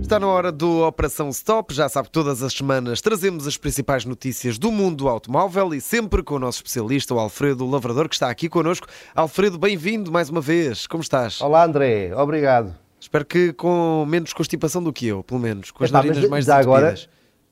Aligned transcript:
Está 0.00 0.20
na 0.20 0.26
hora 0.26 0.52
do 0.52 0.86
Operação 0.86 1.28
Stop. 1.28 1.74
Já 1.74 1.88
sabe 1.88 2.08
que 2.08 2.12
todas 2.12 2.42
as 2.42 2.52
semanas 2.52 3.00
trazemos 3.00 3.46
as 3.46 3.56
principais 3.56 4.04
notícias 4.04 4.58
do 4.58 4.70
mundo 4.70 5.08
automóvel 5.08 5.74
e 5.74 5.80
sempre 5.80 6.22
com 6.22 6.36
o 6.36 6.38
nosso 6.38 6.58
especialista, 6.58 7.12
o 7.12 7.18
Alfredo 7.18 7.68
Lavrador, 7.68 8.08
que 8.08 8.14
está 8.14 8.30
aqui 8.30 8.48
connosco. 8.48 8.86
Alfredo, 9.14 9.58
bem-vindo 9.58 10.12
mais 10.12 10.30
uma 10.30 10.40
vez. 10.40 10.86
Como 10.86 11.02
estás? 11.02 11.40
Olá 11.40 11.64
André, 11.64 12.14
obrigado. 12.14 12.74
Espero 13.00 13.26
que 13.26 13.52
com 13.52 14.06
menos 14.08 14.32
constipação 14.32 14.82
do 14.82 14.92
que 14.92 15.06
eu, 15.06 15.22
pelo 15.22 15.40
menos. 15.40 15.70
Com 15.70 15.84
as 15.84 15.90
Epá, 15.90 16.02
narinas 16.02 16.28
mais 16.30 16.46
já 16.46 16.56
agora. 16.56 16.94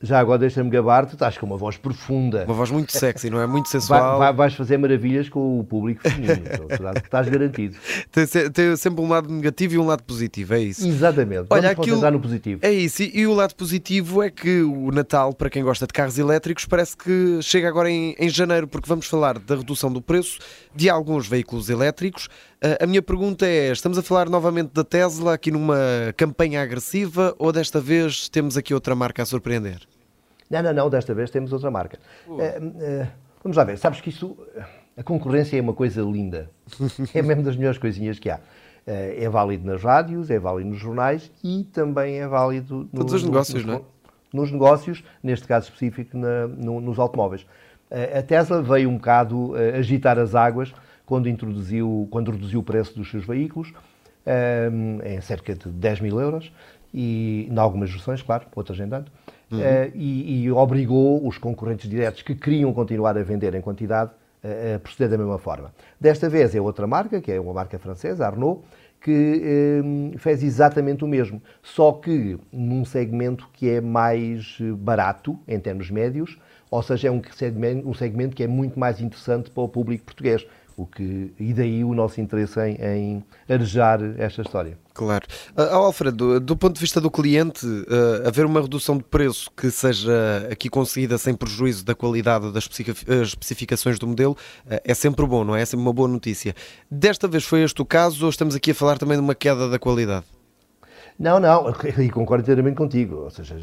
Já 0.02 0.18
agora 0.18 0.38
deixa-me 0.40 0.68
gabar, 0.68 1.06
tu 1.06 1.12
estás 1.14 1.38
com 1.38 1.46
uma 1.46 1.56
voz 1.56 1.76
profunda. 1.76 2.44
Uma 2.44 2.54
voz 2.54 2.70
muito 2.70 2.90
sexy, 2.92 3.30
não 3.30 3.40
é? 3.40 3.46
Muito 3.46 3.64
Vai- 3.66 3.72
sensual. 3.80 4.18
vai- 4.18 4.32
vais 4.32 4.54
fazer 4.54 4.76
maravilhas 4.76 5.28
com 5.28 5.60
o 5.60 5.64
público 5.64 6.02
feminino. 6.02 6.42
então, 6.52 6.66
estás 6.96 7.28
garantido. 7.28 7.76
Tem, 8.10 8.26
tem 8.50 8.76
sempre 8.76 9.00
um 9.02 9.08
lado 9.08 9.32
negativo 9.32 9.74
e 9.74 9.78
um 9.78 9.86
lado 9.86 10.02
positivo, 10.02 10.54
é 10.54 10.60
isso. 10.60 10.86
Exatamente. 10.86 11.46
Olha, 11.50 11.72
Vamos 11.74 11.88
aquilo- 11.88 12.10
no 12.10 12.20
positivo. 12.20 12.60
É 12.62 12.72
isso, 12.72 13.02
e 13.02 13.22
e 13.22 13.26
o 13.26 13.32
lado 13.34 13.54
positivo 13.54 14.22
é 14.22 14.30
que 14.30 14.62
o 14.62 14.90
Natal, 14.90 15.32
para 15.32 15.48
quem 15.48 15.62
gosta 15.62 15.86
de 15.86 15.92
carros 15.92 16.18
elétricos, 16.18 16.64
parece 16.64 16.96
que 16.96 17.38
chega 17.40 17.68
agora 17.68 17.88
em, 17.88 18.16
em 18.18 18.28
janeiro, 18.28 18.66
porque 18.66 18.88
vamos 18.88 19.06
falar 19.06 19.38
da 19.38 19.54
redução 19.54 19.92
do 19.92 20.02
preço 20.02 20.38
de 20.74 20.90
alguns 20.90 21.28
veículos 21.28 21.70
elétricos. 21.70 22.28
Ah, 22.60 22.78
a 22.84 22.86
minha 22.86 23.00
pergunta 23.02 23.46
é: 23.46 23.70
estamos 23.70 23.96
a 23.98 24.02
falar 24.02 24.28
novamente 24.28 24.70
da 24.74 24.82
Tesla 24.82 25.34
aqui 25.34 25.50
numa 25.52 25.76
campanha 26.16 26.60
agressiva 26.62 27.34
ou 27.38 27.52
desta 27.52 27.80
vez 27.80 28.28
temos 28.28 28.56
aqui 28.56 28.74
outra 28.74 28.94
marca 28.96 29.22
a 29.22 29.26
surpreender? 29.26 29.80
Não, 30.52 30.62
não, 30.62 30.72
não, 30.74 30.90
desta 30.90 31.14
vez 31.14 31.30
temos 31.30 31.50
outra 31.52 31.70
marca. 31.70 31.98
Eh, 32.38 32.60
eh, 32.80 33.06
vamos 33.42 33.56
lá 33.56 33.64
ver, 33.64 33.78
sabes 33.78 34.02
que 34.02 34.10
isso, 34.10 34.36
a 34.96 35.02
concorrência 35.02 35.56
é 35.56 35.62
uma 35.62 35.72
coisa 35.72 36.02
linda. 36.02 36.50
É 37.14 37.22
mesmo 37.22 37.42
das 37.42 37.56
melhores 37.56 37.78
coisinhas 37.78 38.18
que 38.18 38.28
há. 38.28 38.38
Eh, 38.86 39.24
é 39.24 39.28
válido 39.30 39.64
nas 39.66 39.82
rádios, 39.82 40.30
é 40.30 40.38
válido 40.38 40.68
nos 40.70 40.78
jornais 40.78 41.32
e 41.42 41.64
também 41.72 42.20
é 42.20 42.28
válido 42.28 42.88
no- 42.92 42.98
Todos 43.00 43.14
os 43.14 43.22
no- 43.22 43.30
negócios, 43.30 43.64
nos, 43.64 43.74
não 43.74 43.80
é? 43.80 43.82
nos 44.32 44.52
negócios, 44.52 45.02
neste 45.22 45.46
caso 45.48 45.66
específico, 45.68 46.16
na- 46.18 46.46
no- 46.48 46.80
nos 46.82 46.98
automóveis. 46.98 47.46
Eh, 47.90 48.18
a 48.18 48.22
Tesla 48.22 48.60
veio 48.60 48.90
um 48.90 48.96
bocado 48.96 49.56
eh, 49.56 49.78
agitar 49.78 50.18
as 50.18 50.34
águas 50.34 50.74
quando 51.06 51.28
introduziu, 51.30 52.06
quando 52.10 52.30
reduziu 52.30 52.60
o 52.60 52.62
preço 52.62 52.94
dos 52.94 53.10
seus 53.10 53.24
veículos 53.24 53.72
eh, 54.26 54.70
em 55.04 55.20
cerca 55.22 55.54
de 55.54 55.68
10 55.70 56.00
mil 56.00 56.20
euros 56.20 56.52
e 56.92 57.48
em 57.50 57.58
algumas 57.58 57.90
versões, 57.90 58.20
claro, 58.22 58.46
outras 58.54 58.78
nem 58.78 58.88
tanto, 58.88 59.10
eh, 59.60 59.90
e, 59.94 60.44
e 60.44 60.50
obrigou 60.50 61.26
os 61.26 61.38
concorrentes 61.38 61.88
diretos 61.88 62.22
que 62.22 62.34
queriam 62.34 62.72
continuar 62.72 63.16
a 63.18 63.22
vender 63.22 63.54
em 63.54 63.60
quantidade 63.60 64.10
eh, 64.42 64.74
a 64.76 64.78
proceder 64.78 65.10
da 65.10 65.18
mesma 65.18 65.38
forma. 65.38 65.72
Desta 66.00 66.28
vez 66.28 66.54
é 66.54 66.60
outra 66.60 66.86
marca, 66.86 67.20
que 67.20 67.30
é 67.30 67.40
uma 67.40 67.52
marca 67.52 67.78
francesa, 67.78 68.26
a 68.26 68.30
Renault, 68.30 68.62
que 69.00 69.42
eh, 70.14 70.18
fez 70.18 70.42
exatamente 70.42 71.04
o 71.04 71.08
mesmo, 71.08 71.42
só 71.62 71.92
que 71.92 72.38
num 72.52 72.84
segmento 72.84 73.48
que 73.52 73.68
é 73.68 73.80
mais 73.80 74.58
barato 74.78 75.38
em 75.46 75.58
termos 75.58 75.90
médios, 75.90 76.38
ou 76.70 76.82
seja, 76.82 77.08
é 77.08 77.10
um 77.10 77.20
segmento, 77.36 77.86
um 77.86 77.92
segmento 77.92 78.34
que 78.34 78.42
é 78.42 78.46
muito 78.46 78.78
mais 78.78 79.00
interessante 79.00 79.50
para 79.50 79.62
o 79.62 79.68
público 79.68 80.06
português. 80.06 80.46
O 80.76 80.86
que, 80.86 81.32
e 81.38 81.52
daí 81.52 81.84
o 81.84 81.94
nosso 81.94 82.20
interesse 82.20 82.58
em, 82.60 82.76
em 82.80 83.24
arejar 83.48 84.00
esta 84.18 84.42
história. 84.42 84.78
Claro. 84.94 85.26
Ah, 85.56 85.74
Alfredo, 85.74 86.40
do 86.40 86.56
ponto 86.56 86.74
de 86.74 86.80
vista 86.80 87.00
do 87.00 87.10
cliente, 87.10 87.66
ah, 87.88 88.28
haver 88.28 88.44
uma 88.46 88.60
redução 88.60 88.96
de 88.96 89.04
preço 89.04 89.50
que 89.56 89.70
seja 89.70 90.48
aqui 90.50 90.68
conseguida 90.68 91.16
sem 91.18 91.34
prejuízo 91.34 91.84
da 91.84 91.94
qualidade 91.94 92.52
das 92.52 92.64
especific- 92.64 93.08
especificações 93.08 93.98
do 93.98 94.06
modelo 94.06 94.36
ah, 94.68 94.80
é 94.84 94.94
sempre 94.94 95.26
bom, 95.26 95.44
não 95.44 95.56
é? 95.56 95.62
É 95.62 95.64
sempre 95.64 95.84
uma 95.84 95.92
boa 95.92 96.08
notícia. 96.08 96.54
Desta 96.90 97.28
vez 97.28 97.44
foi 97.44 97.62
este 97.62 97.80
o 97.80 97.84
caso 97.84 98.24
ou 98.24 98.30
estamos 98.30 98.54
aqui 98.54 98.70
a 98.70 98.74
falar 98.74 98.98
também 98.98 99.16
de 99.16 99.22
uma 99.22 99.34
queda 99.34 99.68
da 99.68 99.78
qualidade? 99.78 100.24
Não, 101.18 101.38
não, 101.38 101.72
e 101.98 102.10
concordo 102.10 102.42
inteiramente 102.42 102.76
contigo. 102.76 103.16
Ou 103.16 103.30
seja, 103.30 103.56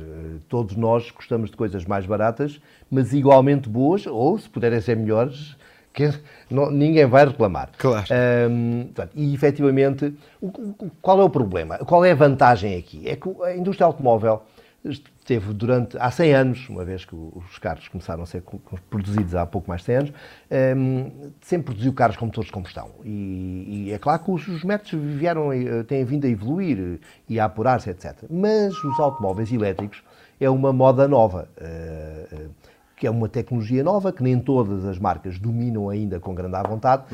todos 0.47 0.75
nós 0.75 1.11
gostamos 1.11 1.49
de 1.49 1.57
coisas 1.57 1.85
mais 1.85 2.05
baratas, 2.05 2.59
mas 2.89 3.13
igualmente 3.13 3.67
boas, 3.67 4.05
ou 4.07 4.37
se 4.37 4.49
puderem 4.49 4.79
ser 4.81 4.95
melhores, 4.95 5.55
que 5.93 6.11
não- 6.49 6.71
ninguém 6.71 7.05
vai 7.05 7.25
reclamar. 7.25 7.69
Claro. 7.77 8.05
Hum, 8.49 8.83
portanto, 8.93 9.11
e 9.15 9.33
efetivamente, 9.33 10.13
o- 10.41 10.47
o- 10.47 10.91
qual 11.01 11.19
é 11.19 11.23
o 11.23 11.29
problema? 11.29 11.77
Qual 11.79 12.03
é 12.05 12.11
a 12.11 12.15
vantagem 12.15 12.77
aqui? 12.77 13.07
É 13.07 13.15
que 13.15 13.29
a 13.43 13.55
indústria 13.55 13.85
automóvel 13.85 14.41
teve 15.25 15.53
durante, 15.53 15.97
há 15.99 16.09
100 16.09 16.33
anos, 16.33 16.69
uma 16.69 16.85
vez 16.85 17.03
que 17.03 17.13
os 17.13 17.57
carros 17.59 17.87
começaram 17.89 18.23
a 18.23 18.25
ser 18.25 18.41
produzidos 18.89 19.35
há 19.35 19.45
pouco 19.45 19.67
mais 19.69 19.81
de 19.81 19.85
100 19.87 19.95
anos, 19.97 20.13
hum, 20.77 21.11
sempre 21.41 21.65
produziu 21.65 21.91
carros 21.93 22.15
com 22.15 22.25
motores 22.27 22.47
de 22.47 22.53
combustão. 22.53 22.89
E, 23.03 23.85
e 23.87 23.91
é 23.91 23.97
claro 23.99 24.23
que 24.23 24.31
os, 24.31 24.47
os 24.47 24.63
métodos 24.63 24.91
vieram, 25.15 25.51
eh, 25.51 25.83
têm 25.83 26.03
vindo 26.05 26.25
a 26.25 26.29
evoluir 26.29 26.99
e 27.27 27.39
a 27.39 27.45
apurar-se, 27.45 27.89
etc. 27.89 28.23
Mas 28.29 28.73
os 28.83 28.99
automóveis 28.99 29.51
elétricos 29.51 30.01
é 30.39 30.49
uma 30.49 30.71
moda 30.71 31.07
nova. 31.09 31.49
eh, 31.57 32.27
eh, 32.31 32.47
que 32.99 33.07
é 33.07 33.09
uma 33.09 33.29
tecnologia 33.29 33.83
nova 33.83 34.11
que 34.11 34.21
nem 34.21 34.37
todas 34.37 34.83
as 34.85 34.99
marcas 34.99 35.39
dominam 35.39 35.89
ainda 35.89 36.19
com 36.19 36.35
grande 36.35 36.55
à 36.55 36.61
vontade 36.63 37.05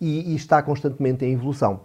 e, 0.00 0.32
e 0.32 0.36
está 0.36 0.62
constantemente 0.62 1.24
em 1.24 1.32
evolução. 1.32 1.80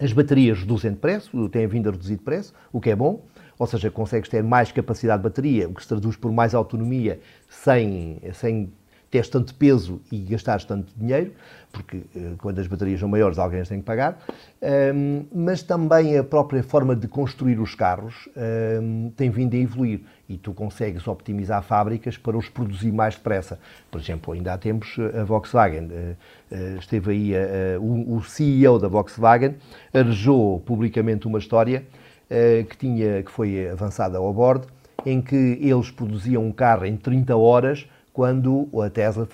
As 0.00 0.12
baterias 0.12 0.60
reduzem 0.60 0.92
de 0.92 0.96
preço, 0.96 1.48
têm 1.50 1.66
vindo 1.66 1.88
a 1.88 1.92
reduzir 1.92 2.16
de 2.16 2.22
preço, 2.22 2.54
o 2.72 2.80
que 2.80 2.88
é 2.88 2.96
bom, 2.96 3.22
ou 3.58 3.66
seja, 3.66 3.90
consegues 3.90 4.30
ter 4.30 4.42
mais 4.42 4.72
capacidade 4.72 5.22
de 5.22 5.28
bateria, 5.28 5.68
o 5.68 5.74
que 5.74 5.82
se 5.82 5.88
traduz 5.88 6.16
por 6.16 6.32
mais 6.32 6.54
autonomia 6.54 7.20
sem, 7.48 8.18
sem 8.32 8.72
teres 9.10 9.28
tanto 9.28 9.54
peso 9.54 10.00
e 10.10 10.18
gastares 10.20 10.64
tanto 10.64 10.92
dinheiro, 10.96 11.32
porque 11.72 12.02
eh, 12.14 12.32
quando 12.38 12.58
as 12.58 12.66
baterias 12.66 13.00
são 13.00 13.08
maiores 13.08 13.38
alguém 13.38 13.60
as 13.60 13.68
tem 13.68 13.80
que 13.80 13.86
pagar, 13.86 14.18
Ahm, 14.62 15.24
mas 15.34 15.62
também 15.62 16.18
a 16.18 16.22
própria 16.22 16.62
forma 16.62 16.94
de 16.94 17.08
construir 17.08 17.58
os 17.58 17.74
carros 17.74 18.28
ahm, 18.36 19.08
tem 19.16 19.30
vindo 19.30 19.54
a 19.54 19.58
evoluir 19.58 20.00
e 20.28 20.36
tu 20.36 20.52
consegues 20.52 21.08
optimizar 21.08 21.62
fábricas 21.62 22.18
para 22.18 22.36
os 22.36 22.46
produzir 22.50 22.92
mais 22.92 23.14
depressa. 23.14 23.58
Por 23.90 23.98
exemplo, 23.98 24.34
ainda 24.34 24.52
há 24.52 24.58
tempos 24.58 24.98
a 25.18 25.24
Volkswagen, 25.24 25.88
eh, 25.90 26.14
eh, 26.50 26.76
esteve 26.78 27.10
aí 27.10 27.34
eh, 27.34 27.76
eh, 27.76 27.78
o, 27.80 28.22
CEO 28.22 28.78
da 28.78 28.86
Volkswagen, 28.86 29.54
arejou 29.94 30.60
publicamente 30.60 31.26
uma 31.26 31.38
história 31.38 31.86
eh, 32.28 32.66
que, 32.68 32.76
tinha, 32.76 33.22
que 33.22 33.30
foi 33.30 33.66
avançada 33.70 34.18
ao 34.18 34.30
bordo, 34.30 34.68
em 35.06 35.22
que 35.22 35.58
eles 35.58 35.90
produziam 35.90 36.44
um 36.44 36.52
carro 36.52 36.84
em 36.84 36.98
30 36.98 37.34
horas, 37.34 37.88
quando 38.12 38.68
a 38.82 38.90
Tesla 38.90 39.26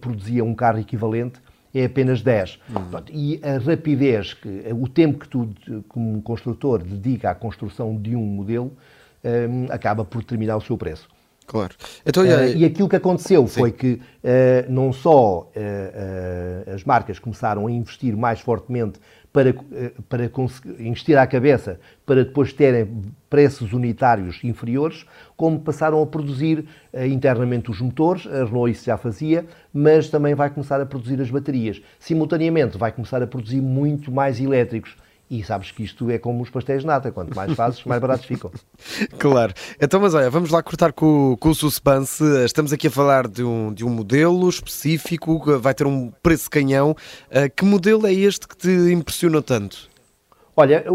produzia 0.00 0.44
um 0.44 0.54
carro 0.54 0.78
equivalente 0.78 1.40
em 1.74 1.84
apenas 1.84 2.22
10. 2.22 2.58
Pronto, 2.90 3.12
e 3.12 3.40
a 3.42 3.58
rapidez, 3.58 4.34
que, 4.34 4.64
o 4.72 4.88
tempo 4.88 5.20
que 5.20 5.28
tu, 5.28 5.48
como 5.88 6.20
construtor, 6.22 6.82
dedica 6.82 7.30
à 7.30 7.34
construção 7.34 7.96
de 7.96 8.16
um 8.16 8.24
modelo, 8.24 8.72
hum, 9.24 9.66
acaba 9.70 10.04
por 10.04 10.20
determinar 10.20 10.56
o 10.56 10.60
seu 10.60 10.76
preço. 10.76 11.08
Claro. 11.46 11.74
Então, 12.06 12.22
olha, 12.22 12.46
e 12.46 12.64
aquilo 12.64 12.88
que 12.88 12.94
aconteceu 12.94 13.44
foi 13.44 13.72
que 13.72 14.00
eh, 14.22 14.64
não 14.68 14.92
só 14.92 15.50
eh, 15.56 16.62
as 16.72 16.84
marcas 16.84 17.18
começaram 17.18 17.66
a 17.66 17.70
investir 17.72 18.16
mais 18.16 18.38
fortemente 18.38 19.00
para, 19.32 19.50
eh, 19.50 19.92
para 20.08 20.30
investir 20.78 21.16
à 21.16 21.26
cabeça 21.26 21.78
para 22.04 22.24
depois 22.24 22.52
terem 22.52 23.02
preços 23.28 23.72
unitários 23.72 24.42
inferiores, 24.42 25.06
como 25.36 25.60
passaram 25.60 26.02
a 26.02 26.06
produzir 26.06 26.64
eh, 26.92 27.06
internamente 27.06 27.70
os 27.70 27.80
motores, 27.80 28.26
a 28.26 28.44
Renault 28.44 28.72
isso 28.72 28.84
já 28.84 28.96
fazia, 28.96 29.46
mas 29.72 30.08
também 30.08 30.34
vai 30.34 30.50
começar 30.50 30.80
a 30.80 30.86
produzir 30.86 31.20
as 31.20 31.30
baterias. 31.30 31.80
Simultaneamente 31.98 32.76
vai 32.76 32.90
começar 32.90 33.22
a 33.22 33.26
produzir 33.26 33.60
muito 33.60 34.10
mais 34.10 34.40
elétricos. 34.40 34.96
E 35.30 35.44
sabes 35.44 35.70
que 35.70 35.84
isto 35.84 36.10
é 36.10 36.18
como 36.18 36.42
os 36.42 36.50
pastéis 36.50 36.80
de 36.80 36.86
nata, 36.88 37.12
quanto 37.12 37.36
mais 37.36 37.52
fazes, 37.54 37.84
mais 37.84 38.00
baratos 38.00 38.26
ficam. 38.26 38.50
Claro. 39.18 39.52
Então, 39.80 40.00
mas 40.00 40.12
olha, 40.14 40.28
vamos 40.28 40.50
lá 40.50 40.60
cortar 40.62 40.92
com, 40.92 41.32
o- 41.32 41.36
com 41.36 41.50
o 41.50 41.54
suspense. 41.54 42.24
Estamos 42.44 42.72
aqui 42.72 42.88
a 42.88 42.90
falar 42.90 43.28
de 43.28 43.44
um, 43.44 43.72
de 43.72 43.84
um 43.84 43.90
modelo 43.90 44.48
específico, 44.48 45.38
vai 45.60 45.72
ter 45.74 45.86
um 45.86 46.10
preço 46.22 46.50
canhão. 46.50 46.96
Ah, 47.30 47.48
que 47.48 47.64
modelo 47.64 48.06
é 48.06 48.12
este 48.12 48.48
que 48.48 48.56
te 48.56 48.68
impressionou 48.92 49.42
tanto? 49.42 49.88
Olha, 50.56 50.84
o- 50.90 50.94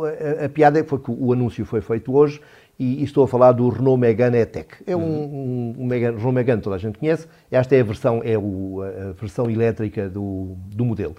o- 0.00 0.04
a, 0.04 0.44
a 0.44 0.48
piada 0.48 0.84
foi 0.84 0.98
que 0.98 1.10
o 1.10 1.32
anúncio 1.32 1.64
foi 1.64 1.80
feito 1.80 2.12
hoje 2.14 2.40
e, 2.78 3.00
e 3.00 3.04
estou 3.04 3.24
a 3.24 3.28
falar 3.28 3.52
do 3.52 3.68
Renault 3.68 3.98
Megane 4.00 4.36
E-Tech. 4.38 4.68
É 4.86 4.94
um, 4.96 5.00
um, 5.02 5.74
um 5.78 5.86
Megane, 5.86 6.16
Renault 6.16 6.34
Megane 6.34 6.62
toda 6.62 6.76
a 6.76 6.78
gente 6.78 6.98
conhece. 6.98 7.26
Esta 7.50 7.74
é 7.74 7.80
a 7.80 7.84
versão, 7.84 8.20
é 8.24 8.36
o- 8.38 8.82
a 8.82 9.12
versão 9.12 9.50
elétrica 9.50 10.08
do, 10.10 10.56
do 10.74 10.84
modelo. 10.84 11.16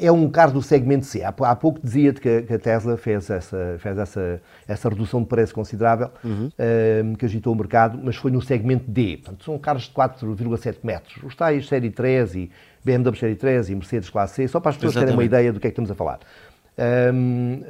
É 0.00 0.10
um 0.12 0.28
carro 0.30 0.52
do 0.52 0.62
segmento 0.62 1.06
C. 1.06 1.22
Há, 1.22 1.28
há 1.28 1.56
pouco 1.56 1.80
dizia-te 1.82 2.20
que, 2.20 2.28
a- 2.28 2.42
que 2.42 2.52
a 2.54 2.58
Tesla 2.58 2.96
fez, 2.96 3.28
essa, 3.30 3.76
fez 3.78 3.98
essa, 3.98 4.40
essa 4.68 4.88
redução 4.88 5.20
de 5.22 5.26
preço 5.28 5.54
considerável 5.54 6.10
ehm, 6.58 7.14
que 7.14 7.24
agitou 7.24 7.52
o 7.52 7.56
mercado, 7.56 7.98
mas 8.02 8.16
foi 8.16 8.30
no 8.30 8.40
segmento 8.42 8.90
D. 8.90 9.18
Portanto, 9.18 9.44
são 9.44 9.58
carros 9.58 9.84
de 9.84 9.90
4,7 9.92 10.78
metros. 10.82 11.22
Os 11.22 11.34
tais 11.34 11.66
Série 11.68 11.90
3 11.90 12.34
e 12.34 12.50
BMW 12.84 13.16
Série 13.18 13.34
3 13.36 13.70
e 13.70 13.74
Mercedes 13.74 14.08
Classe 14.10 14.34
C, 14.34 14.48
só 14.48 14.60
para 14.60 14.70
as 14.70 14.76
pessoas 14.76 14.94
terem 14.94 15.14
uma 15.14 15.24
ideia 15.24 15.52
do 15.52 15.60
que 15.60 15.66
é 15.66 15.70
que 15.70 15.72
estamos 15.72 15.90
a 15.90 15.94
falar. 15.94 16.18
Hum, 17.12 17.62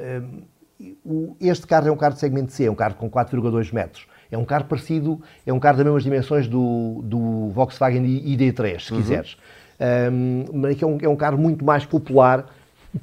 o- 1.05 1.35
este 1.41 1.65
carro 1.65 1.87
é 1.87 1.91
um 1.91 1.97
carro 1.97 2.13
de 2.13 2.19
segmento 2.19 2.51
C, 2.51 2.65
é 2.65 2.71
um 2.71 2.75
carro 2.75 2.95
com 2.95 3.09
4,2 3.09 3.71
metros. 3.73 4.05
É 4.29 4.37
um 4.37 4.43
carro 4.45 4.65
parecido, 4.65 5.21
é 5.45 5.53
um 5.53 5.59
carro 5.59 5.77
das 5.77 5.85
mesmas 5.85 6.03
dimensões 6.03 6.47
do, 6.47 7.01
do 7.03 7.49
Volkswagen 7.49 8.03
ID3, 8.03 8.79
se 8.87 8.93
quiseres. 8.93 9.37
Um, 9.79 10.65
é, 10.65 10.85
um, 10.85 10.97
é 11.01 11.09
um 11.09 11.15
carro 11.15 11.37
muito 11.37 11.63
mais 11.63 11.85
popular 11.85 12.45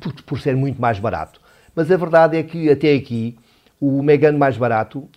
por, 0.00 0.12
por 0.22 0.40
ser 0.40 0.56
muito 0.56 0.80
mais 0.80 0.98
barato. 0.98 1.40
Mas 1.74 1.90
a 1.90 1.96
verdade 1.96 2.36
é 2.36 2.42
que 2.42 2.70
até 2.70 2.94
aqui 2.94 3.36
o 3.80 4.02
Megane 4.02 4.38
mais 4.38 4.56
barato, 4.56 5.08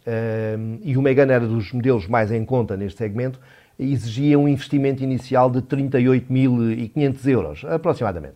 e 0.84 0.98
o 0.98 1.02
Megane 1.02 1.32
era 1.32 1.48
dos 1.48 1.72
modelos 1.72 2.08
mais 2.08 2.32
em 2.32 2.44
conta 2.44 2.76
neste 2.76 2.98
segmento, 2.98 3.40
exigia 3.80 4.38
um 4.38 4.48
investimento 4.48 5.04
inicial 5.04 5.50
de 5.50 5.62
38.500 5.62 7.28
euros, 7.28 7.66
aproximadamente. 7.66 8.36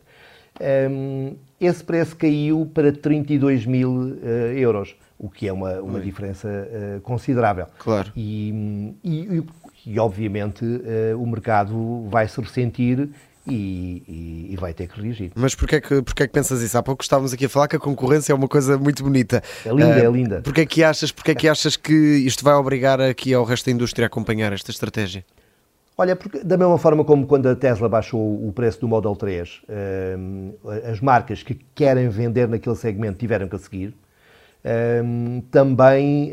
Esse 1.62 1.84
preço 1.84 2.16
caiu 2.16 2.70
para 2.74 2.92
32 2.92 3.68
mil 3.68 3.92
uh, 3.92 4.26
euros, 4.56 4.96
o 5.20 5.30
que 5.30 5.48
é 5.48 5.54
uma, 5.54 5.80
uma 5.80 6.00
diferença 6.00 6.48
uh, 6.48 7.02
considerável. 7.02 7.68
Claro. 7.78 8.12
E, 8.16 8.96
e, 9.04 9.44
e 9.86 10.00
obviamente, 10.00 10.64
uh, 10.64 11.22
o 11.22 11.26
mercado 11.26 12.08
vai 12.10 12.28
se 12.28 12.40
ressentir 12.40 13.10
e, 13.48 14.04
e, 14.08 14.54
e, 14.54 14.56
vai 14.56 14.74
ter 14.74 14.88
que 14.88 15.02
reagir. 15.02 15.32
Mas 15.36 15.56
porquê 15.56 15.78
é 15.78 15.82
que, 15.82 16.02
porquê 16.02 16.24
é 16.24 16.28
que 16.28 16.34
pensas 16.34 16.62
isso? 16.62 16.78
Há 16.78 16.84
pouco 16.84 17.04
estávamos 17.04 17.34
aqui 17.34 17.46
a 17.46 17.50
falar 17.50 17.68
que 17.68 17.76
a 17.76 17.80
concorrência 17.80 18.32
é 18.32 18.36
uma 18.36 18.48
coisa 18.48 18.78
muito 18.78 19.04
bonita. 19.04 19.42
É 19.66 19.70
linda, 19.70 19.98
uh, 19.98 20.06
é 20.06 20.12
linda. 20.12 20.42
Porquê 20.42 20.62
é 20.62 20.66
que 20.66 20.84
achas, 20.84 21.12
porquê 21.12 21.32
é 21.32 21.36
que, 21.36 21.48
achas 21.48 21.76
que 21.76 21.94
isto 21.94 22.44
vai 22.44 22.54
obrigar 22.54 23.02
aqui 23.02 23.34
ao 23.34 23.44
resto 23.44 23.66
da 23.66 23.72
indústria 23.72 24.06
a 24.06 24.08
acompanhar 24.08 24.54
esta 24.54 24.70
estratégia? 24.70 25.26
Olha, 25.98 26.16
porque 26.16 26.40
da 26.44 26.58
mesma 26.58 26.78
forma 26.78 27.04
como 27.04 27.26
quando 27.28 27.48
a 27.48 27.56
Tesla 27.56 27.90
baixou 27.90 28.48
o 28.48 28.52
preço 28.54 28.80
do 28.82 28.88
Model 28.88 29.16
3, 29.16 29.62
as 30.90 31.00
marcas 31.00 31.44
que 31.44 31.60
querem 31.76 32.10
vender 32.10 32.48
naquele 32.48 32.76
segmento 32.76 33.20
tiveram 33.20 33.48
que 33.48 33.56
a 33.56 33.60
seguir. 33.60 33.94
Também 35.50 36.32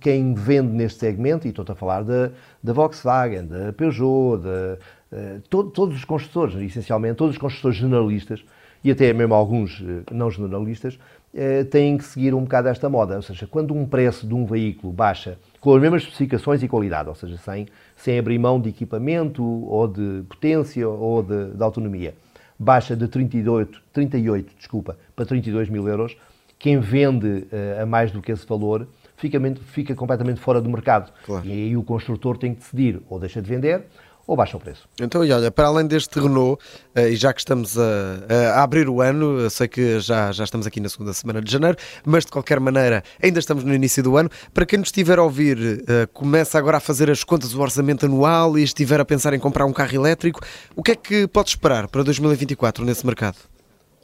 quem 0.00 0.34
vende 0.34 0.72
neste 0.72 1.00
segmento, 1.00 1.46
e 1.46 1.50
estou 1.50 1.64
a 1.68 1.74
falar 1.74 2.02
da, 2.02 2.30
da 2.62 2.72
Volkswagen, 2.72 3.46
da 3.46 3.72
Peugeot, 3.72 4.42
de, 4.42 4.78
uh, 5.12 5.40
todo, 5.48 5.70
todos 5.70 5.96
os 5.96 6.04
construtores, 6.04 6.54
essencialmente, 6.54 7.16
todos 7.16 7.34
os 7.34 7.40
construtores 7.40 7.76
generalistas, 7.76 8.44
e 8.84 8.90
até 8.90 9.12
mesmo 9.12 9.34
alguns 9.34 9.80
uh, 9.80 10.04
não 10.12 10.30
generalistas, 10.30 10.94
uh, 10.94 11.64
têm 11.70 11.98
que 11.98 12.04
seguir 12.04 12.34
um 12.34 12.42
bocado 12.42 12.68
esta 12.68 12.88
moda. 12.88 13.16
Ou 13.16 13.22
seja, 13.22 13.46
quando 13.46 13.74
um 13.74 13.86
preço 13.86 14.26
de 14.26 14.34
um 14.34 14.44
veículo 14.44 14.92
baixa 14.92 15.38
com 15.60 15.74
as 15.74 15.80
mesmas 15.80 16.02
especificações 16.02 16.62
e 16.62 16.68
qualidade, 16.68 17.08
ou 17.08 17.14
seja, 17.14 17.36
sem, 17.38 17.66
sem 17.96 18.18
abrir 18.18 18.38
mão 18.38 18.60
de 18.60 18.68
equipamento 18.68 19.42
ou 19.42 19.88
de 19.88 20.22
potência 20.28 20.88
ou 20.88 21.22
de, 21.22 21.52
de 21.52 21.62
autonomia. 21.62 22.14
Baixa 22.58 22.96
de 22.96 23.06
38, 23.06 23.80
38 23.92 24.54
desculpa, 24.56 24.96
para 25.14 25.24
32 25.24 25.68
mil 25.68 25.88
euros. 25.88 26.16
Quem 26.58 26.80
vende 26.80 27.46
uh, 27.52 27.82
a 27.82 27.86
mais 27.86 28.10
do 28.10 28.20
que 28.20 28.32
esse 28.32 28.46
valor 28.46 28.88
fica, 29.16 29.38
fica 29.72 29.94
completamente 29.94 30.40
fora 30.40 30.60
do 30.60 30.68
mercado. 30.68 31.12
Claro. 31.24 31.46
E 31.46 31.52
aí 31.52 31.76
o 31.76 31.82
construtor 31.82 32.36
tem 32.36 32.54
que 32.54 32.60
decidir 32.60 33.00
ou 33.08 33.18
deixa 33.18 33.40
de 33.40 33.48
vender 33.48 33.84
ou 34.28 34.36
baixa 34.36 34.58
o 34.58 34.60
preço. 34.60 34.86
Então, 35.00 35.24
e 35.24 35.32
olha, 35.32 35.50
para 35.50 35.68
além 35.68 35.86
deste 35.86 36.20
Renault, 36.20 36.62
eh, 36.94 37.08
e 37.08 37.16
já 37.16 37.32
que 37.32 37.40
estamos 37.40 37.78
a, 37.78 38.52
a, 38.58 38.62
abrir 38.62 38.86
o 38.86 39.00
ano, 39.00 39.40
eu 39.40 39.48
sei 39.48 39.66
que 39.66 39.98
já, 40.00 40.30
já 40.30 40.44
estamos 40.44 40.66
aqui 40.66 40.80
na 40.80 40.90
segunda 40.90 41.14
semana 41.14 41.40
de 41.40 41.50
janeiro, 41.50 41.78
mas 42.04 42.26
de 42.26 42.30
qualquer 42.30 42.60
maneira 42.60 43.02
ainda 43.22 43.38
estamos 43.38 43.64
no 43.64 43.74
início 43.74 44.02
do 44.02 44.18
ano. 44.18 44.28
Para 44.52 44.66
quem 44.66 44.78
nos 44.78 44.88
estiver 44.88 45.18
a 45.18 45.22
ouvir, 45.22 45.82
eh, 45.88 46.06
começa 46.12 46.58
agora 46.58 46.76
a 46.76 46.80
fazer 46.80 47.10
as 47.10 47.24
contas 47.24 47.52
do 47.52 47.60
orçamento 47.62 48.04
anual 48.04 48.58
e 48.58 48.62
estiver 48.62 49.00
a 49.00 49.04
pensar 49.04 49.32
em 49.32 49.38
comprar 49.38 49.64
um 49.64 49.72
carro 49.72 49.94
elétrico, 49.94 50.40
o 50.76 50.82
que 50.82 50.90
é 50.90 50.94
que 50.94 51.26
pode 51.26 51.48
esperar 51.48 51.88
para 51.88 52.02
2024 52.02 52.84
nesse 52.84 53.06
mercado? 53.06 53.38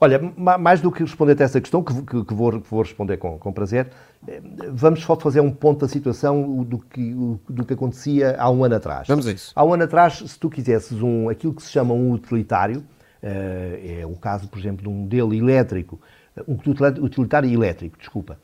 Olha, 0.04 0.20
mais 0.36 0.82
do 0.82 0.92
que 0.92 1.00
responder 1.00 1.34
a 1.40 1.44
essa 1.44 1.58
questão, 1.58 1.82
que, 1.82 1.94
que, 2.02 2.24
que, 2.26 2.34
vou, 2.34 2.60
que 2.60 2.70
vou, 2.70 2.82
responder 2.82 3.16
com, 3.16 3.38
com, 3.38 3.50
prazer, 3.50 3.88
eh, 4.28 4.38
vamos 4.70 5.00
só 5.00 5.16
fazer 5.16 5.40
um 5.40 5.50
ponto 5.50 5.80
da 5.80 5.88
situação 5.88 6.62
do 6.62 6.78
que, 6.78 7.14
do 7.48 7.64
que 7.64 7.72
acontecia 7.72 8.36
há 8.38 8.50
um 8.50 8.62
ano 8.64 8.74
atrás. 8.74 9.08
Vamos 9.08 9.26
a 9.26 9.32
isso. 9.32 9.50
Há 9.56 9.64
um 9.64 9.72
ano 9.72 9.84
atrás, 9.84 10.18
se 10.18 10.38
tu 10.38 10.50
quisesses 10.50 11.00
um, 11.00 11.30
aquilo 11.30 11.54
que 11.54 11.62
se 11.62 11.70
chama 11.70 11.94
um 11.94 12.12
utilitário, 12.12 12.84
é 13.22 14.04
o 14.04 14.14
caso, 14.16 14.46
por 14.46 14.58
exemplo, 14.58 14.82
de 14.82 14.88
um 14.90 14.92
modelo 14.92 15.32
elétrico, 15.32 15.98
um 16.46 16.58
utilitário 17.02 17.50
elétrico, 17.50 17.96
desculpa, 17.96 18.36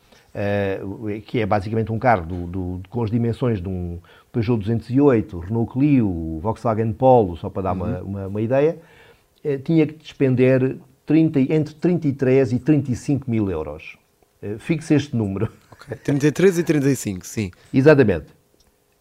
que 1.27 1.41
é 1.41 1.45
basicamente 1.45 1.93
um 1.93 1.99
carro 1.99 2.25
do, 2.25 2.47
do, 2.47 2.81
com 2.89 3.03
as 3.03 3.11
dimensões 3.11 3.61
de 3.61 3.69
um 3.69 3.99
Peugeot 4.33 4.59
208, 4.59 5.39
Renault 5.39 5.73
Clio, 5.75 6.39
Volkswagen 6.41 6.95
Polo, 6.95 7.37
só 7.37 7.51
para 7.51 7.65
dar 7.65 7.77
uhum. 7.77 7.83
uma, 7.83 8.01
uma, 8.01 8.27
uma 8.29 8.41
ideia, 8.41 8.79
tinha 9.63 9.87
que 9.87 9.99
despender 9.99 10.79
30, 11.11 11.41
entre 11.53 11.75
33 11.75 12.53
e 12.53 12.59
35 12.61 13.29
mil 13.29 13.51
euros. 13.51 13.99
Eh, 14.41 14.59
fixe 14.59 14.95
este 14.95 15.17
número. 15.17 15.49
Okay. 15.73 15.97
33 15.97 16.59
e 16.59 16.63
35, 16.63 17.27
sim. 17.27 17.51
Exatamente. 17.75 18.27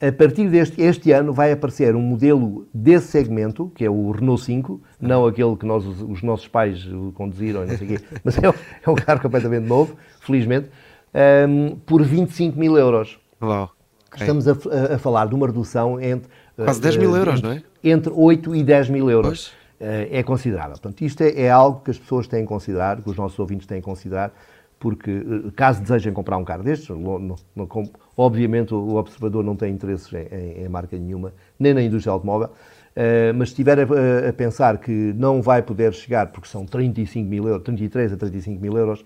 A 0.01 0.11
partir 0.11 0.50
deste 0.50 0.81
este 0.81 1.11
ano 1.11 1.31
vai 1.31 1.51
aparecer 1.51 1.95
um 1.95 2.01
modelo 2.01 2.67
desse 2.73 3.09
segmento, 3.09 3.71
que 3.75 3.85
é 3.85 3.89
o 3.91 4.09
Renault 4.09 4.44
5, 4.44 4.81
não 5.00 5.27
aquele 5.27 5.56
que 5.56 5.67
nós, 5.67 5.85
os 5.85 6.23
nossos 6.23 6.47
pais 6.47 6.83
conduziram, 7.13 7.63
não 7.67 7.77
sei 7.77 7.88
quê, 7.88 8.00
mas 8.23 8.39
é, 8.39 8.47
é 8.47 8.89
um 8.89 8.95
carro 8.95 9.21
completamente 9.21 9.67
novo, 9.67 9.95
felizmente, 10.21 10.69
um, 11.13 11.67
ehm, 11.67 11.75
por 11.85 12.01
25 12.01 12.57
mil 12.57 12.75
euros. 12.75 13.19
Uau. 13.39 13.69
Okay. 14.07 14.21
Estamos 14.21 14.47
a, 14.47 14.53
a, 14.53 14.95
a, 14.95 14.97
falar 14.97 15.27
de 15.27 15.35
uma 15.35 15.45
redução 15.45 16.01
entre... 16.01 16.27
Quase 16.56 16.81
10 16.81 16.97
mil 16.97 17.11
uh, 17.11 17.17
euros, 17.17 17.41
não 17.44 17.51
é? 17.51 17.63
Entre 17.83 18.11
8 18.11 18.56
e 18.56 18.63
10 18.63 18.89
mil 18.89 19.11
euros. 19.11 19.58
Eh, 19.80 20.20
é 20.20 20.24
considerável. 20.24 20.72
Portanto, 20.72 21.02
isto 21.02 21.22
é, 21.22 21.44
é, 21.44 21.50
algo 21.50 21.80
que 21.81 21.92
as 21.92 21.98
pessoas 21.98 22.28
têm 22.28 22.42
que 22.42 22.48
considerar, 22.48 23.02
que 23.02 23.10
os 23.10 23.16
nossos 23.16 23.40
ouvintes 23.40 23.66
têm 23.66 23.80
que 23.80 23.86
considerar, 23.86 24.34
porque 24.78 25.10
eh, 25.10 25.52
caso 25.56 25.81
desejem 25.81 26.12
comprar 26.12 26.36
um 26.38 26.44
carro 26.44 26.64
destes, 26.64 26.90
não, 26.90 27.38
não, 27.56 27.70
obviamente 28.18 28.74
o 28.74 28.96
observador 28.96 29.42
não 29.42 29.56
tem 29.56 29.74
interesses 29.74 30.12
em, 30.12 30.64
em, 30.64 30.68
marca 30.68 30.98
nenhuma, 30.98 31.34
nem 31.58 31.74
na 31.74 31.81
indústria 31.81 32.12
automóvel, 32.12 32.50
Uh, 32.90 33.31
mas 33.36 33.50
se 33.50 33.54
estiver 33.54 33.80
a, 33.80 34.30
a, 34.30 34.34
pensar 34.34 34.78
que 34.80 34.92
não 34.92 35.42
vai 35.42 35.62
poder 35.62 35.94
chegar, 35.94 36.31
porque 36.34 36.50
são 36.50 36.66
35 36.66 37.30
mil 37.30 37.48
euros, 37.48 37.64
33 37.64 38.12
a 38.12 38.18
35 38.18 38.60
mil 38.60 38.76
euros, 38.76 39.06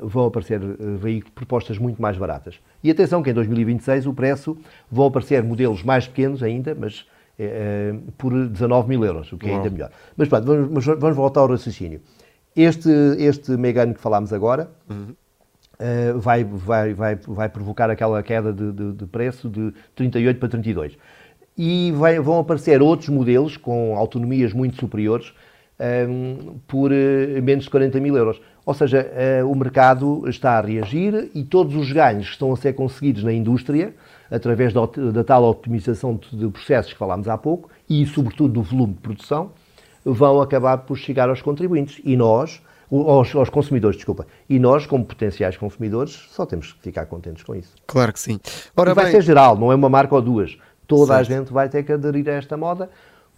vão 0.00 0.26
aparecer 0.26 0.60
veículos, 1.00 1.34
propostas 1.34 1.76
muito 1.78 2.00
mais 2.00 2.16
baratas. 2.16 2.60
E 2.84 2.90
atenção 2.90 3.20
que 3.20 3.30
em 3.30 3.34
2026 3.34 4.06
o 4.06 4.12
preço 4.12 4.56
vão 4.88 5.06
aparecer 5.06 5.42
modelos 5.42 5.82
mais 5.82 6.06
pequenos 6.06 6.40
ainda, 6.40 6.76
mas 6.78 7.04
é, 7.38 7.92
é, 7.94 8.12
por 8.16 8.32
19 8.32 8.88
mil 8.88 9.04
euros, 9.04 9.32
o 9.32 9.38
que 9.38 9.48
é 9.48 9.54
ainda 9.54 9.70
melhor. 9.70 9.90
Mas 10.16 10.28
pronto, 10.28 10.44
vamos, 10.44 10.84
vamos, 10.84 11.16
voltar 11.16 11.40
ao 11.40 11.46
raciocínio. 11.46 12.00
Este, 12.56 12.90
este 13.18 13.52
Megane 13.56 13.94
que 13.94 14.00
falámos 14.00 14.32
agora 14.32 14.68
uhum. 14.90 15.14
uh, 15.78 16.18
vai, 16.18 16.42
vai, 16.42 16.92
vai, 16.92 17.14
vai 17.14 17.48
provocar 17.48 17.88
aquela 17.90 18.20
queda 18.24 18.52
de, 18.52 18.72
de, 18.72 18.92
de, 18.92 19.06
preço 19.06 19.48
de 19.48 19.72
38 19.94 20.40
para 20.40 20.48
32. 20.48 20.98
E 21.56 21.92
vai, 21.92 22.18
vão 22.18 22.40
aparecer 22.40 22.82
outros 22.82 23.08
modelos 23.08 23.56
com 23.56 23.96
autonomias 23.96 24.52
muito 24.52 24.76
superiores 24.76 25.32
um, 25.78 25.84
ehm, 25.84 26.60
por 26.66 26.90
uh, 26.90 27.42
menos 27.42 27.64
de 27.64 27.70
40 27.70 28.00
mil 28.00 28.16
euros. 28.16 28.40
Ou 28.68 28.74
seja, 28.74 29.10
uh, 29.42 29.50
o 29.50 29.56
mercado 29.56 30.28
está 30.28 30.58
a 30.58 30.60
reagir 30.60 31.30
e 31.34 31.42
todos 31.42 31.74
os 31.74 31.90
ganhos 31.90 32.26
que 32.26 32.32
estão 32.32 32.52
a 32.52 32.56
ser 32.58 32.74
conseguidos 32.74 33.24
na 33.24 33.32
indústria 33.32 33.94
através 34.30 34.74
da, 34.74 34.82
da 35.10 35.24
tal 35.24 35.44
optimização 35.44 36.20
de 36.30 36.46
processos 36.48 36.92
que 36.92 36.98
falámos 36.98 37.28
há 37.28 37.38
pouco 37.38 37.70
e, 37.88 38.04
sobretudo, 38.04 38.52
do 38.52 38.62
volume 38.62 38.92
de 38.92 39.00
produção, 39.00 39.52
vão 40.04 40.42
acabar 40.42 40.76
por 40.76 40.98
chegar 40.98 41.30
aos 41.30 41.40
contribuintes. 41.40 41.98
E 42.04 42.14
nós, 42.14 42.60
aos, 42.92 43.34
aos, 43.34 43.48
consumidores, 43.48 43.96
desculpa. 43.96 44.26
E 44.46 44.58
nós, 44.58 44.84
como 44.84 45.02
potenciais 45.02 45.56
consumidores, 45.56 46.28
só 46.30 46.44
temos 46.44 46.74
que 46.74 46.82
ficar 46.82 47.06
contentes 47.06 47.44
com 47.44 47.54
isso. 47.54 47.74
Claro 47.86 48.12
que 48.12 48.20
sim. 48.20 48.38
Ora, 48.76 48.90
e 48.90 48.94
vai 48.94 49.04
bem... 49.06 49.12
ser 49.14 49.22
geral, 49.22 49.56
não 49.56 49.72
é 49.72 49.74
uma 49.74 49.88
marca 49.88 50.14
ou 50.14 50.20
duas. 50.20 50.58
Toda 50.86 51.14
certo. 51.14 51.20
a 51.20 51.36
gente 51.36 51.52
vai 51.54 51.70
ter 51.70 51.84
que 51.84 51.92
aderir 51.92 52.28
a 52.28 52.32
esta 52.32 52.54
moda, 52.54 52.90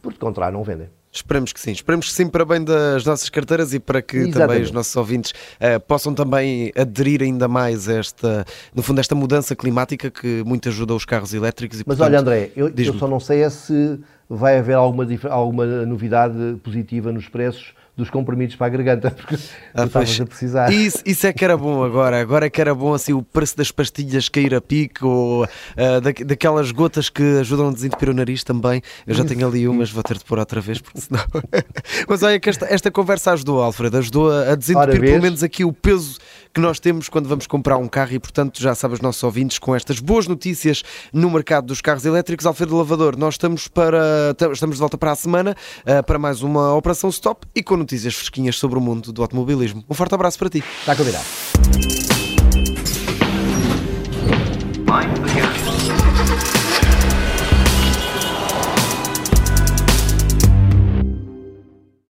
porque 0.02 0.14
de 0.14 0.24
contrário 0.24 0.58
não 0.58 0.64
vendem. 0.64 0.88
Esperemos 1.12 1.52
que 1.52 1.60
sim, 1.60 1.72
esperemos 1.72 2.06
que 2.06 2.12
sim 2.12 2.28
para 2.28 2.44
bem 2.44 2.62
das 2.62 3.04
nossas 3.04 3.28
carteiras 3.28 3.74
e 3.74 3.80
para 3.80 4.00
que 4.00 4.16
Exatamente. 4.16 4.38
também 4.38 4.62
os 4.62 4.70
nossos 4.70 4.94
ouvintes 4.94 5.32
uh, 5.32 5.80
possam 5.80 6.14
também 6.14 6.70
aderir 6.76 7.20
ainda 7.20 7.48
mais 7.48 7.88
a 7.88 7.94
esta, 7.94 8.44
no 8.72 8.80
fundo, 8.80 9.00
esta 9.00 9.14
mudança 9.14 9.56
climática 9.56 10.08
que 10.08 10.44
muito 10.46 10.68
ajuda 10.68 10.94
os 10.94 11.04
carros 11.04 11.34
elétricos. 11.34 11.80
E, 11.80 11.84
Mas 11.84 11.98
portanto, 11.98 12.12
olha, 12.12 12.20
André, 12.20 12.50
eu, 12.54 12.72
eu, 12.76 12.94
só 12.94 13.08
não 13.08 13.18
sei 13.18 13.42
é 13.42 13.50
se 13.50 13.98
vai 14.28 14.58
haver 14.58 14.74
alguma, 14.74 15.04
alguma 15.28 15.66
novidade 15.84 16.60
positiva 16.62 17.10
nos 17.10 17.28
preços 17.28 17.74
dos 18.00 18.10
comprimidos 18.10 18.56
para 18.56 18.66
a 18.66 18.70
garganta, 18.70 19.10
porque 19.16 19.36
ah, 19.74 19.84
estavas 19.84 20.20
a 20.20 20.26
precisar. 20.26 20.72
Isso, 20.72 20.98
isso 21.06 21.26
é 21.26 21.32
que 21.32 21.44
era 21.44 21.56
bom 21.56 21.84
agora, 21.84 22.20
agora 22.20 22.46
é 22.46 22.50
que 22.50 22.60
era 22.60 22.74
bom 22.74 22.92
assim 22.94 23.12
o 23.12 23.22
preço 23.22 23.56
das 23.56 23.70
pastilhas 23.70 24.28
cair 24.28 24.54
a 24.54 24.60
pico, 24.60 25.06
ou 25.06 25.44
uh, 25.44 26.00
da, 26.00 26.10
daquelas 26.24 26.72
gotas 26.72 27.08
que 27.08 27.22
ajudam 27.40 27.68
a 27.68 27.72
desentupir 27.72 28.08
o 28.08 28.14
nariz 28.14 28.42
também. 28.42 28.82
Eu 29.06 29.14
já 29.14 29.24
tenho 29.24 29.46
ali 29.46 29.68
umas, 29.68 29.90
vou 29.90 30.02
ter 30.02 30.18
de 30.18 30.24
pôr 30.24 30.38
outra 30.38 30.60
vez, 30.60 30.80
porque 30.80 31.00
senão. 31.00 31.24
Mas 32.08 32.22
olha 32.22 32.40
que 32.40 32.48
esta, 32.48 32.66
esta 32.66 32.90
conversa 32.90 33.32
ajudou, 33.32 33.62
Alfredo, 33.62 33.98
ajudou 33.98 34.30
a, 34.30 34.52
a 34.52 34.54
desentupir 34.54 35.00
pelo 35.00 35.22
menos 35.22 35.42
aqui 35.42 35.64
o 35.64 35.72
peso 35.72 36.18
que 36.52 36.60
nós 36.60 36.80
temos 36.80 37.08
quando 37.08 37.28
vamos 37.28 37.46
comprar 37.46 37.76
um 37.76 37.86
carro 37.86 38.12
e, 38.12 38.18
portanto, 38.18 38.60
já 38.60 38.74
sabem 38.74 38.94
os 38.94 39.00
nossos 39.00 39.22
ouvintes 39.22 39.58
com 39.58 39.74
estas 39.74 40.00
boas 40.00 40.26
notícias 40.26 40.82
no 41.12 41.30
mercado 41.30 41.66
dos 41.66 41.80
carros 41.80 42.04
elétricos. 42.04 42.44
Alfredo 42.44 42.76
Lavador, 42.76 43.16
nós 43.16 43.34
estamos, 43.34 43.68
para, 43.68 44.34
estamos 44.52 44.76
de 44.76 44.80
volta 44.80 44.98
para 44.98 45.12
a 45.12 45.16
semana 45.16 45.56
uh, 45.82 46.02
para 46.04 46.18
mais 46.18 46.42
uma 46.42 46.74
Operação 46.74 47.08
Stop 47.10 47.46
e 47.54 47.62
com 47.62 47.76
notícias 47.90 48.14
fresquinhas 48.14 48.56
sobre 48.56 48.78
o 48.78 48.80
mundo 48.80 49.12
do 49.12 49.22
automobilismo. 49.22 49.84
Um 49.88 49.94
forte 49.94 50.14
abraço 50.14 50.38
para 50.38 50.48
ti. 50.48 50.62
Está 50.80 50.94
combinado. 50.94 51.24